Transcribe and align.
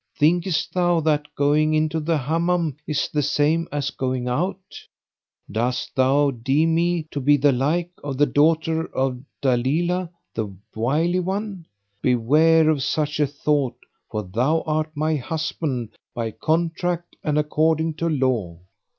thinkest 0.17 0.73
thou 0.73 0.99
that 0.99 1.27
going 1.35 1.75
into 1.75 1.99
the 1.99 2.17
Hammam 2.17 2.75
is 2.87 3.07
the 3.09 3.21
same 3.21 3.67
as 3.71 3.91
going 3.91 4.27
out?[FN#534] 4.27 4.87
Dost 5.53 5.95
thou 5.95 6.31
deem 6.31 6.73
me 6.73 7.03
to 7.11 7.19
be 7.19 7.37
the 7.37 7.51
like 7.51 7.91
of 8.03 8.17
the 8.17 8.25
daughter 8.25 8.87
of 8.95 9.21
Dalilah 9.43 10.09
the 10.33 10.55
Wily 10.73 11.19
One? 11.19 11.67
Beware 12.01 12.67
of 12.71 12.81
such 12.81 13.19
a 13.19 13.27
thought, 13.27 13.77
for 14.09 14.23
thou 14.23 14.61
art 14.65 14.89
my 14.95 15.17
husband 15.17 15.89
by 16.15 16.31
contract 16.31 17.15
and 17.23 17.37
according 17.37 17.93
to 17.97 18.09
law. 18.09 18.57